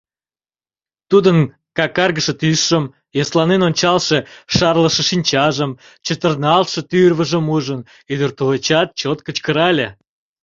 Тудын 1.09 1.37
какаргыше 1.77 2.33
тӱсшым, 2.41 2.83
йӧсланен 3.17 3.61
ончалше 3.67 4.17
шарлыше 4.55 5.03
шинчажым, 5.09 5.71
чытырналтше 6.05 6.81
тӱрвыжым 6.89 7.45
ужын, 7.55 7.81
ӱдыр 8.13 8.31
тулечат 8.37 8.87
чот 8.99 9.19
кычкырале: 9.25 9.87